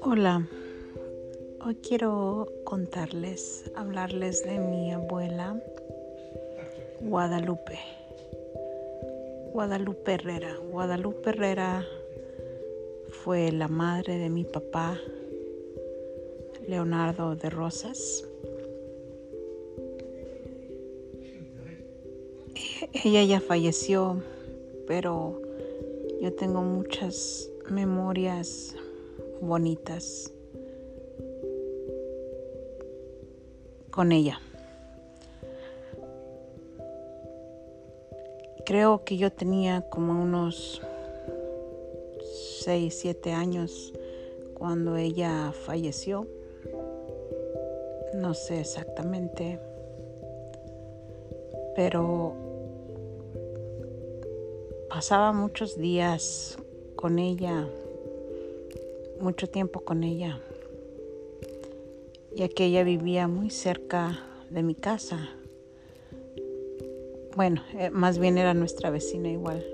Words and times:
Hola, 0.00 0.48
hoy 1.60 1.74
quiero 1.76 2.48
contarles, 2.64 3.70
hablarles 3.74 4.42
de 4.44 4.58
mi 4.58 4.92
abuela 4.92 5.62
Guadalupe. 7.00 7.78
Guadalupe 9.52 10.14
Herrera. 10.14 10.56
Guadalupe 10.70 11.30
Herrera 11.30 11.84
fue 13.10 13.52
la 13.52 13.68
madre 13.68 14.16
de 14.16 14.30
mi 14.30 14.44
papá, 14.44 14.98
Leonardo 16.66 17.36
de 17.36 17.50
Rosas. 17.50 18.31
Ella 22.94 23.24
ya 23.24 23.40
falleció, 23.40 24.22
pero 24.86 25.40
yo 26.20 26.34
tengo 26.34 26.60
muchas 26.60 27.48
memorias 27.70 28.76
bonitas 29.40 30.30
con 33.90 34.12
ella. 34.12 34.38
Creo 38.66 39.04
que 39.04 39.16
yo 39.16 39.32
tenía 39.32 39.88
como 39.88 40.22
unos 40.22 40.82
6, 42.64 42.94
7 42.94 43.32
años 43.32 43.94
cuando 44.54 44.96
ella 44.96 45.50
falleció. 45.52 46.26
No 48.14 48.34
sé 48.34 48.60
exactamente, 48.60 49.58
pero 51.74 52.51
pasaba 54.92 55.32
muchos 55.32 55.78
días 55.78 56.58
con 56.96 57.18
ella 57.18 57.66
mucho 59.22 59.48
tiempo 59.48 59.80
con 59.80 60.02
ella, 60.02 60.40
ya 62.36 62.48
que 62.48 62.66
ella 62.66 62.82
vivía 62.82 63.28
muy 63.28 63.48
cerca 63.48 64.18
de 64.50 64.62
mi 64.62 64.74
casa. 64.74 65.30
Bueno, 67.36 67.62
eh, 67.78 67.88
más 67.90 68.18
bien 68.18 68.36
era 68.36 68.52
nuestra 68.52 68.90
vecina 68.90 69.30
igual. 69.30 69.64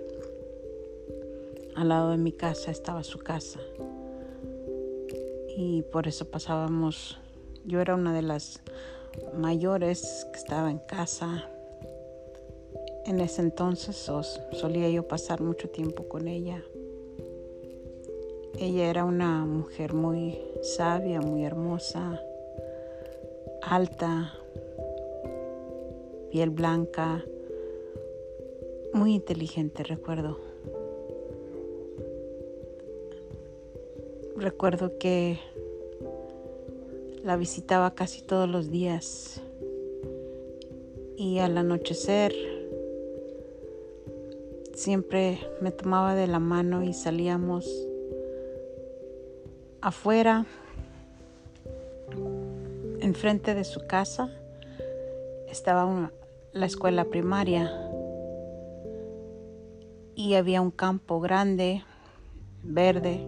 Al 1.75 1.89
lado 1.89 2.11
de 2.11 2.19
mi 2.19 2.31
casa 2.31 2.71
estaba 2.71 3.03
su 3.03 3.19
casa. 3.19 3.59
Y 5.57 5.83
por 5.91 6.07
eso 6.07 6.31
pasábamos, 6.31 7.19
yo 7.65 7.81
era 7.81 7.95
una 7.95 8.15
de 8.15 8.23
las 8.23 8.61
mayores 9.35 10.27
que 10.33 10.39
estaba 10.39 10.71
en 10.71 10.79
casa. 10.79 11.51
En 13.09 13.21
ese 13.21 13.41
entonces 13.41 13.97
solía 14.53 14.91
yo 14.91 15.09
pasar 15.09 15.41
mucho 15.41 15.71
tiempo 15.71 16.07
con 16.09 16.29
ella. 16.29 16.63
Ella 18.59 18.91
era 18.91 19.07
una 19.07 19.47
mujer 19.47 19.95
muy 19.95 20.39
sabia, 20.61 21.23
muy 21.23 21.43
hermosa, 21.43 22.21
alta, 23.63 24.35
piel 26.31 26.51
blanca, 26.51 27.25
muy 28.93 29.15
inteligente, 29.15 29.85
recuerdo. 29.85 30.39
Recuerdo 34.37 34.99
que 34.99 35.39
la 37.25 37.39
visitaba 37.39 37.95
casi 37.95 38.21
todos 38.21 38.47
los 38.51 38.71
días 38.71 39.41
y 41.17 41.39
al 41.39 41.57
anochecer 41.57 42.58
siempre 44.79 45.41
me 45.61 45.73
tomaba 45.73 46.15
de 46.15 46.29
la 46.29 46.39
mano 46.39 46.85
y 46.85 46.93
salíamos 46.93 47.69
afuera, 49.81 50.47
enfrente 53.01 53.57
de 53.57 53.65
su 53.65 53.89
casa, 53.89 54.31
estaba 55.49 56.13
la 56.53 56.67
escuela 56.67 57.07
primaria 57.07 57.73
y 60.15 60.35
había 60.35 60.61
un 60.61 60.71
campo 60.71 61.19
grande, 61.19 61.83
verde. 62.63 63.27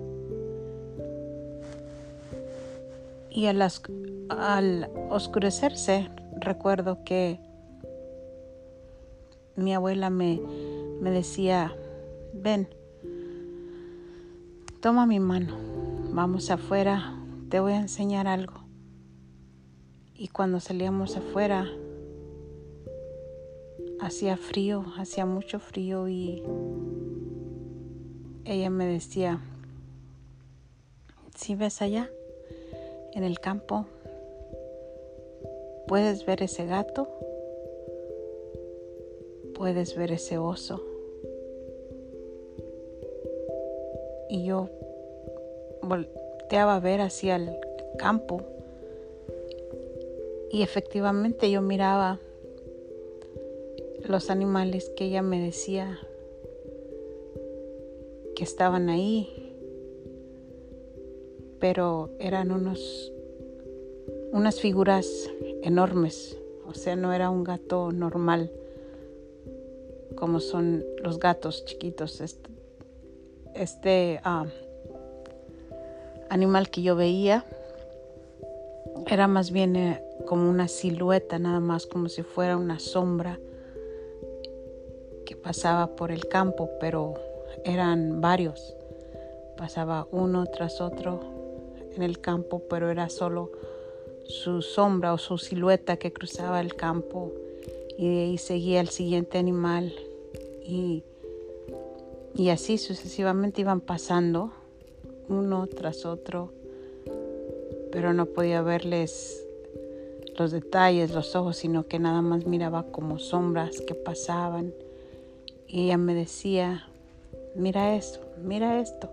Y 3.29 3.47
al, 3.47 3.61
al 4.29 4.89
oscurecerse, 5.11 6.11
recuerdo 6.39 7.03
que 7.03 7.41
mi 9.57 9.75
abuela 9.75 10.11
me, 10.11 10.41
me 11.01 11.11
decía, 11.11 11.75
ven, 12.35 12.69
toma 14.81 15.07
mi 15.07 15.21
mano 15.21 15.71
vamos 16.13 16.51
afuera, 16.51 17.15
te 17.49 17.61
voy 17.61 17.73
a 17.73 17.81
enseñar 17.81 18.27
algo. 18.27 18.55
Y 20.15 20.29
cuando 20.29 20.61
salíamos 20.61 21.17
afuera, 21.17 21.67
hacía 24.01 24.37
frío, 24.37 24.85
hacía 24.99 25.25
mucho 25.25 25.61
frío 25.61 26.09
y 26.09 26.43
ella 28.45 28.71
me 28.71 28.87
decía, 28.87 29.41
si 31.35 31.55
ves 31.55 31.81
allá, 31.81 32.11
en 33.15 33.25
el 33.25 33.41
campo, 33.41 33.87
puedes 35.87 36.27
ver 36.27 36.43
ese 36.43 36.67
gato, 36.67 37.09
puedes 39.55 39.97
ver 39.97 40.13
ese 40.13 40.39
oso. 40.39 40.90
Y 44.31 44.45
yo 44.45 44.71
volteaba 45.83 46.77
a 46.77 46.81
ver 46.81 47.01
hacia 47.01 47.35
el 47.35 47.51
campo 47.99 48.43
y 50.53 50.63
efectivamente 50.63 51.51
yo 51.51 51.63
miraba 51.63 52.21
los 54.07 54.31
animales 54.31 54.91
que 54.97 55.07
ella 55.07 55.23
me 55.23 55.41
decía 55.41 55.99
que 58.37 58.45
estaban 58.45 58.89
ahí, 58.89 59.29
pero 61.59 62.11
eran 62.21 62.53
unos 62.53 63.13
unas 64.33 64.61
figuras 64.61 65.29
enormes, 65.63 66.39
o 66.69 66.75
sea, 66.75 66.95
no 66.95 67.13
era 67.13 67.31
un 67.31 67.43
gato 67.43 67.91
normal 67.91 68.53
como 70.15 70.41
son 70.41 70.85
los 71.03 71.19
gatos 71.19 71.65
chiquitos. 71.65 72.21
Este, 73.55 74.21
ah, 74.25 74.47
animal 76.31 76.71
que 76.71 76.83
yo 76.83 76.97
veía 76.97 77.45
era 79.07 79.27
más 79.27 79.51
bien 79.51 79.77
eh, 79.77 80.03
como 80.27 80.49
una 80.49 80.69
silueta, 80.69 81.39
nada 81.39 81.61
más 81.61 81.87
como 81.87 82.09
si 82.09 82.23
fuera 82.23 82.57
una 82.57 82.79
sombra 82.79 83.39
que 85.27 85.37
pasaba 85.37 85.97
por 85.97 86.13
el 86.13 86.27
campo, 86.29 86.71
pero 86.81 87.15
eran 87.65 88.21
varios. 88.21 88.77
Pasaba 89.57 90.07
uno 90.11 90.47
tras 90.47 90.81
otro 90.81 91.21
en 91.95 92.03
el 92.03 92.21
campo, 92.21 92.63
pero 92.69 92.91
era 92.91 93.09
solo 93.09 93.51
su 94.25 94.63
sombra 94.63 95.13
o 95.13 95.19
su 95.19 95.39
silueta 95.39 95.97
que 95.97 96.13
cruzaba 96.13 96.61
el 96.61 96.75
campo 96.77 97.33
y 97.99 98.09
de 98.09 98.23
ahí 98.23 98.39
seguía 98.39 98.81
el 98.81 98.89
siguiente 98.89 99.39
animal 99.39 99.93
y, 100.63 101.03
y 102.35 102.51
así 102.51 102.79
sucesivamente 102.79 103.61
iban 103.61 103.81
pasando 103.81 104.53
uno 105.29 105.67
tras 105.67 106.05
otro, 106.05 106.53
pero 107.93 108.13
no 108.13 108.27
podía 108.27 108.63
verles 108.63 109.47
los 110.37 110.53
detalles, 110.53 111.13
los 111.13 111.37
ojos, 111.37 111.57
sino 111.57 111.87
que 111.87 111.99
nada 111.99 112.23
más 112.23 112.47
miraba 112.47 112.85
como 112.85 113.19
sombras 113.19 113.81
que 113.81 113.95
pasaban. 113.95 114.73
Y 115.67 115.85
ella 115.85 115.99
me 115.99 116.15
decía, 116.15 116.89
mira 117.55 117.95
esto, 117.95 118.21
mira 118.43 118.81
esto. 118.81 119.11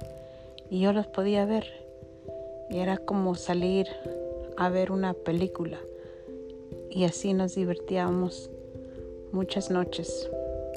Y 0.69 0.79
yo 0.79 0.93
los 0.93 1.07
podía 1.07 1.45
ver. 1.45 1.65
Y 2.69 2.77
era 2.79 2.97
como 2.97 3.35
salir 3.35 3.87
a 4.57 4.69
ver 4.69 4.91
una 4.91 5.13
película. 5.13 5.79
Y 6.89 7.03
así 7.03 7.33
nos 7.33 7.55
divertíamos. 7.55 8.49
Muchas 9.31 9.69
noches 9.69 10.29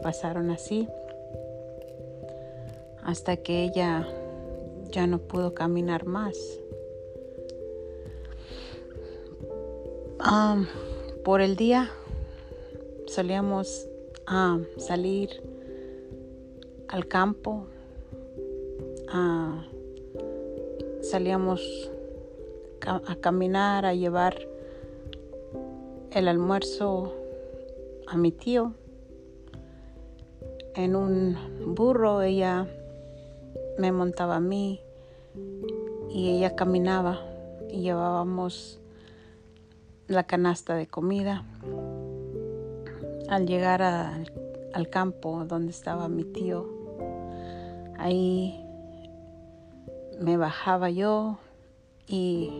pasaron 0.02 0.50
así 0.50 0.88
hasta 3.10 3.38
que 3.38 3.64
ella 3.64 4.06
ya 4.92 5.08
no 5.08 5.18
pudo 5.18 5.52
caminar 5.52 6.06
más. 6.06 6.36
por 11.24 11.40
el 11.40 11.56
día 11.56 11.90
solíamos 13.06 13.88
salir 14.76 15.28
al 16.88 17.08
campo, 17.08 17.66
salíamos 21.02 21.90
a 22.86 23.16
caminar, 23.16 23.86
a 23.86 23.94
llevar 23.94 24.36
el 26.12 26.28
almuerzo 26.28 27.12
a 28.06 28.16
mi 28.16 28.30
tío 28.30 28.74
en 30.74 30.94
un 30.94 31.36
burro, 31.74 32.22
ella 32.22 32.68
me 33.78 33.92
montaba 33.92 34.36
a 34.36 34.40
mí 34.40 34.80
y 36.10 36.36
ella 36.36 36.56
caminaba 36.56 37.20
y 37.70 37.80
llevábamos 37.80 38.80
la 40.08 40.24
canasta 40.24 40.74
de 40.74 40.86
comida. 40.86 41.44
Al 43.28 43.46
llegar 43.46 43.82
al 43.82 44.90
campo 44.90 45.44
donde 45.46 45.70
estaba 45.70 46.08
mi 46.08 46.24
tío, 46.24 46.68
ahí 47.98 48.64
me 50.20 50.36
bajaba 50.36 50.90
yo 50.90 51.38
y 52.06 52.50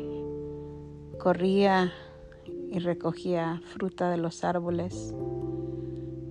corría 1.18 1.92
y 2.70 2.78
recogía 2.78 3.60
fruta 3.64 4.10
de 4.10 4.16
los 4.16 4.44
árboles 4.44 5.12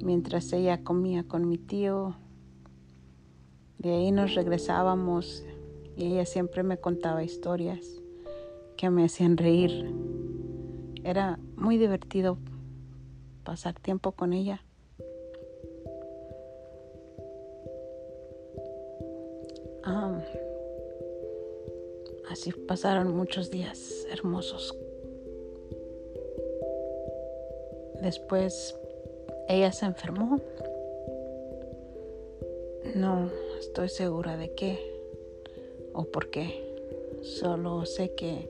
mientras 0.02 0.54
ella 0.54 0.84
comía 0.84 1.24
con 1.28 1.48
mi 1.48 1.58
tío. 1.58 2.16
De 3.80 3.92
ahí 3.92 4.12
nos 4.12 4.36
regresábamos 4.36 5.44
y 5.96 6.06
ella 6.06 6.26
siempre 6.26 6.64
me 6.64 6.78
contaba 6.78 7.24
historias 7.24 7.80
que 8.78 8.90
me 8.90 9.06
hacían 9.06 9.38
reír. 9.38 9.94
Era 11.04 11.40
muy 11.56 11.78
divertido 11.78 12.38
pasar 13.44 13.74
tiempo 13.80 14.12
con 14.12 14.34
ella. 14.34 14.62
así 22.30 22.52
pasaron 22.52 23.16
muchos 23.16 23.52
días 23.52 24.06
hermosos. 24.12 24.74
Después 28.02 28.78
ella 29.50 29.72
se 29.74 29.86
enfermó. 29.86 30.40
No 32.96 33.30
estoy 33.60 33.90
segura 33.90 34.38
de 34.38 34.54
qué 34.54 34.80
o 35.94 36.06
por 36.06 36.30
qué. 36.30 36.66
Solo 37.22 37.86
sé 37.86 38.14
que 38.16 38.50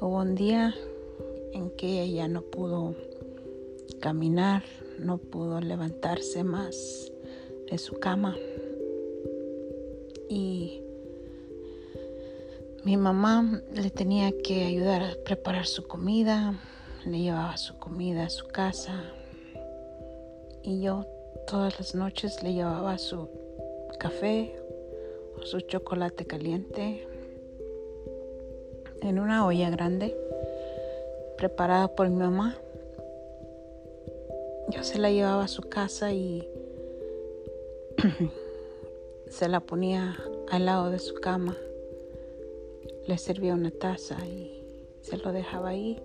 hubo 0.00 0.18
un 0.18 0.34
día 0.34 0.74
en 1.52 1.70
que 1.70 2.02
ella 2.02 2.28
no 2.28 2.42
pudo 2.42 2.94
caminar, 4.00 4.62
no 4.98 5.18
pudo 5.18 5.60
levantarse 5.60 6.44
más 6.44 7.12
de 7.70 7.78
su 7.78 7.98
cama. 7.98 8.36
Y 10.28 10.82
mi 12.84 12.96
mamá 12.96 13.62
le 13.74 13.90
tenía 13.90 14.32
que 14.42 14.64
ayudar 14.64 15.02
a 15.02 15.14
preparar 15.24 15.66
su 15.66 15.86
comida, 15.86 16.58
le 17.04 17.18
llevaba 17.18 17.56
su 17.56 17.78
comida 17.78 18.24
a 18.24 18.30
su 18.30 18.46
casa 18.46 19.02
y 20.62 20.82
yo 20.82 21.06
todas 21.46 21.78
las 21.78 21.94
noches 21.94 22.42
le 22.42 22.52
llevaba 22.52 22.98
su 22.98 23.28
café 24.00 24.56
o 25.36 25.44
su 25.44 25.60
chocolate 25.60 26.24
caliente 26.24 27.06
en 29.02 29.18
una 29.18 29.44
olla 29.44 29.68
grande 29.68 30.16
preparada 31.36 31.94
por 31.94 32.08
mi 32.08 32.16
mamá. 32.16 32.56
Yo 34.70 34.84
se 34.84 34.98
la 34.98 35.10
llevaba 35.10 35.44
a 35.44 35.48
su 35.48 35.60
casa 35.62 36.14
y 36.14 36.48
se 39.28 39.48
la 39.50 39.60
ponía 39.60 40.16
al 40.50 40.64
lado 40.64 40.90
de 40.90 40.98
su 40.98 41.14
cama. 41.16 41.54
Le 43.06 43.18
servía 43.18 43.52
una 43.52 43.70
taza 43.70 44.16
y 44.26 44.64
se 45.02 45.18
lo 45.18 45.30
dejaba 45.30 45.68
ahí. 45.68 46.00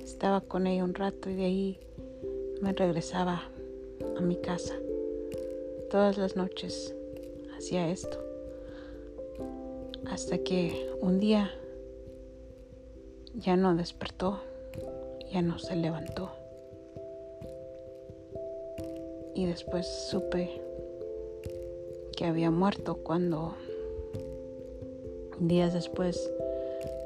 Estaba 0.00 0.42
con 0.42 0.68
ella 0.68 0.84
un 0.84 0.94
rato 0.94 1.28
y 1.28 1.34
de 1.34 1.44
ahí 1.44 1.80
me 2.60 2.72
regresaba 2.72 3.50
a 4.16 4.20
mi 4.20 4.36
casa. 4.36 4.76
Todas 5.90 6.16
las 6.16 6.36
noches 6.36 6.94
hacía 7.60 7.90
esto. 7.90 8.18
Hasta 10.06 10.38
que 10.38 10.90
un 11.02 11.20
día 11.20 11.50
ya 13.34 13.54
no 13.54 13.76
despertó, 13.76 14.40
ya 15.30 15.42
no 15.42 15.58
se 15.58 15.76
levantó. 15.76 16.30
Y 19.34 19.44
después 19.44 19.86
supe 19.86 20.62
que 22.16 22.24
había 22.24 22.50
muerto 22.50 22.94
cuando 23.04 23.54
días 25.38 25.74
después 25.74 26.32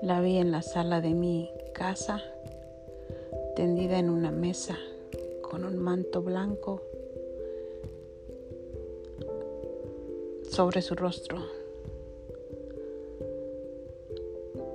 la 0.02 0.20
vi 0.20 0.36
en 0.36 0.52
la 0.52 0.62
sala 0.62 1.00
de 1.00 1.14
mi 1.14 1.50
casa, 1.72 2.22
tendida 3.56 3.98
en 3.98 4.08
una 4.08 4.30
mesa 4.30 4.78
con 5.42 5.64
un 5.64 5.78
manto 5.78 6.22
blanco 6.22 6.80
sobre 10.54 10.82
su 10.82 10.94
rostro. 10.94 11.38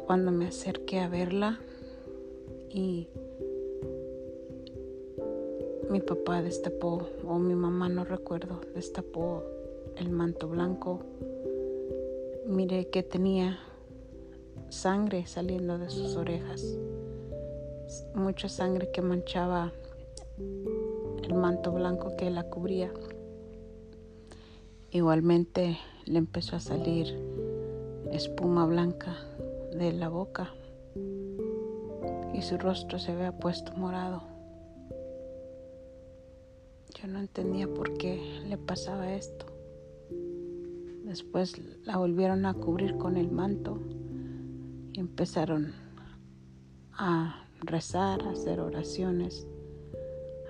Cuando 0.05 0.29
me 0.29 0.47
acerqué 0.47 0.99
a 0.99 1.07
verla 1.07 1.61
y 2.69 3.07
mi 5.89 6.01
papá 6.01 6.41
destapó, 6.41 7.07
o 7.25 7.39
mi 7.39 7.55
mamá 7.55 7.87
no 7.87 8.03
recuerdo, 8.03 8.59
destapó 8.75 9.41
el 9.95 10.09
manto 10.09 10.49
blanco, 10.49 10.99
miré 12.45 12.89
que 12.89 13.01
tenía 13.01 13.59
sangre 14.67 15.27
saliendo 15.27 15.77
de 15.77 15.89
sus 15.89 16.17
orejas, 16.17 16.77
mucha 18.13 18.49
sangre 18.49 18.91
que 18.91 19.01
manchaba 19.01 19.71
el 21.23 21.33
manto 21.35 21.71
blanco 21.71 22.17
que 22.17 22.29
la 22.29 22.43
cubría. 22.49 22.91
Igualmente 24.91 25.77
le 26.05 26.17
empezó 26.17 26.55
a 26.55 26.59
salir 26.59 27.07
espuma 28.11 28.65
blanca 28.65 29.15
de 29.71 29.93
la 29.93 30.09
boca 30.09 30.51
y 32.33 32.41
su 32.41 32.57
rostro 32.57 32.97
se 32.97 33.11
había 33.11 33.37
puesto 33.37 33.71
morado. 33.73 34.23
Yo 36.95 37.07
no 37.07 37.19
entendía 37.19 37.67
por 37.67 37.97
qué 37.97 38.19
le 38.47 38.57
pasaba 38.57 39.13
esto. 39.13 39.45
Después 41.03 41.61
la 41.85 41.97
volvieron 41.97 42.47
a 42.47 42.55
cubrir 42.55 42.97
con 42.97 43.15
el 43.15 43.29
manto 43.29 43.79
y 44.91 44.99
empezaron 44.99 45.73
a 46.93 47.47
rezar, 47.61 48.23
a 48.23 48.31
hacer 48.31 48.59
oraciones, 48.59 49.45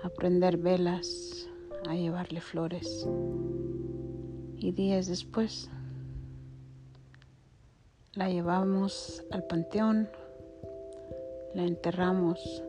a 0.02 0.08
prender 0.08 0.56
velas, 0.56 1.46
a 1.86 1.94
llevarle 1.94 2.40
flores. 2.40 3.06
Y 4.60 4.72
días 4.72 5.08
después 5.08 5.68
la 8.14 8.28
llevamos 8.28 9.24
al 9.30 9.44
panteón, 9.44 10.08
la 11.54 11.64
enterramos, 11.64 12.62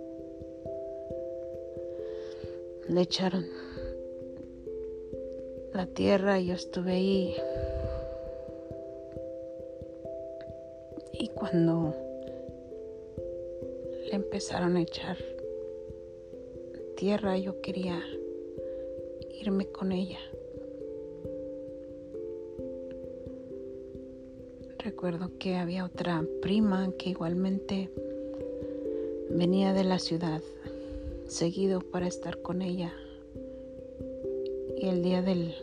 le 2.90 3.02
echaron 3.02 3.46
la 5.74 5.86
tierra 5.86 6.40
y 6.40 6.48
yo 6.48 6.54
estuve 6.56 6.92
ahí 6.94 7.36
Y 11.22 11.28
cuando 11.28 11.94
le 14.10 14.16
empezaron 14.16 14.76
a 14.76 14.82
echar 14.82 15.18
tierra, 16.98 17.38
yo 17.38 17.62
quería 17.62 18.02
irme 19.40 19.68
con 19.68 19.92
ella. 19.92 20.18
Recuerdo 25.02 25.32
que 25.40 25.56
había 25.56 25.84
otra 25.84 26.24
prima 26.44 26.92
que 27.00 27.10
igualmente 27.10 27.90
venía 29.32 29.74
de 29.74 29.84
la 29.84 29.98
ciudad 29.98 30.44
seguido 31.26 31.82
para 31.82 32.06
estar 32.06 32.40
con 32.44 32.62
ella. 32.62 32.94
Y 34.78 34.90
el 34.90 35.02
día 35.02 35.24
del 35.24 35.56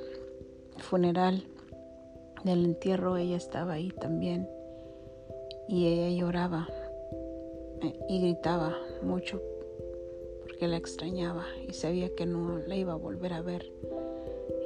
funeral, 0.78 1.44
del 2.42 2.64
entierro, 2.64 3.16
ella 3.16 3.36
estaba 3.36 3.74
ahí 3.74 3.90
también 3.90 4.48
y 5.68 5.86
ella 5.86 6.18
lloraba 6.18 6.66
eh, 7.80 7.96
y 8.08 8.20
gritaba 8.20 8.76
mucho 9.02 9.40
porque 10.42 10.66
la 10.66 10.78
extrañaba 10.78 11.46
y 11.68 11.74
sabía 11.74 12.12
que 12.16 12.26
no 12.26 12.58
la 12.58 12.74
iba 12.74 12.94
a 12.94 12.96
volver 12.96 13.34
a 13.34 13.42
ver. 13.42 13.70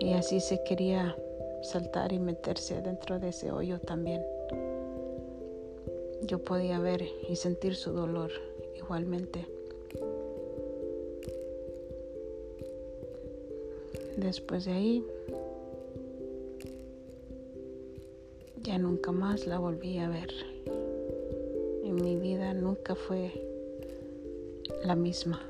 Y 0.01 0.15
así 0.15 0.41
se 0.41 0.65
quería 0.65 1.15
saltar 1.61 2.15
y 2.15 2.19
meterse 2.19 2.81
dentro 2.81 3.19
de 3.19 3.29
ese 3.29 3.53
hoyo 3.53 3.79
también. 3.79 4.25
Yo 6.23 6.39
podía 6.39 6.79
ver 6.79 7.03
y 7.29 7.37
sentir 7.37 7.75
su 7.75 7.93
dolor 7.93 8.31
igualmente. 8.77 9.47
Después 14.17 14.65
de 14.65 14.73
ahí, 14.73 15.07
ya 18.63 18.79
nunca 18.79 19.13
más 19.13 19.47
la 19.47 19.59
volví 19.59 19.99
a 19.99 20.09
ver 20.09 20.53
mi 21.93 22.17
vida 22.17 22.55
nunca 22.55 22.95
fue 22.95 23.31
la 24.85 24.97
misma 24.97 25.41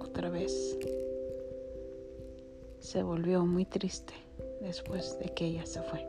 otra 0.00 0.30
vez. 0.30 0.76
se 2.80 3.02
volvió 3.02 3.44
muy 3.46 3.64
triste 3.64 4.14
después 4.60 5.18
de 5.18 5.32
que 5.34 5.46
ella 5.46 5.66
se 5.66 5.82
fue. 5.82 6.04